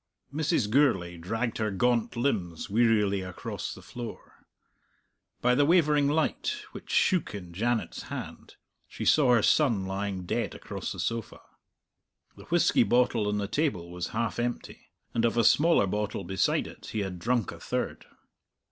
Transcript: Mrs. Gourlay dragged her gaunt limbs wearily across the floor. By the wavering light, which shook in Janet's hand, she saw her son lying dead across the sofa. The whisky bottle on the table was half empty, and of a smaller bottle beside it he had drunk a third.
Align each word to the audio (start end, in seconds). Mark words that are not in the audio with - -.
Mrs. 0.33 0.67
Gourlay 0.67 1.15
dragged 1.17 1.59
her 1.59 1.69
gaunt 1.69 2.15
limbs 2.15 2.71
wearily 2.71 3.21
across 3.21 3.71
the 3.75 3.83
floor. 3.83 4.47
By 5.41 5.53
the 5.53 5.63
wavering 5.63 6.07
light, 6.07 6.63
which 6.71 6.89
shook 6.89 7.35
in 7.35 7.53
Janet's 7.53 8.01
hand, 8.09 8.55
she 8.87 9.05
saw 9.05 9.35
her 9.35 9.43
son 9.43 9.85
lying 9.85 10.25
dead 10.25 10.55
across 10.55 10.91
the 10.91 10.99
sofa. 10.99 11.41
The 12.35 12.45
whisky 12.45 12.81
bottle 12.81 13.27
on 13.27 13.37
the 13.37 13.47
table 13.47 13.91
was 13.91 14.07
half 14.07 14.39
empty, 14.39 14.87
and 15.13 15.23
of 15.23 15.37
a 15.37 15.43
smaller 15.43 15.85
bottle 15.85 16.23
beside 16.23 16.65
it 16.65 16.87
he 16.93 17.01
had 17.01 17.19
drunk 17.19 17.51
a 17.51 17.59
third. 17.59 18.07